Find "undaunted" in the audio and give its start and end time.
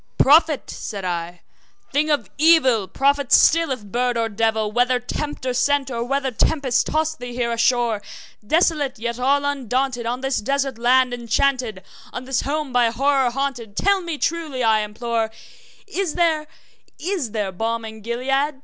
9.45-10.07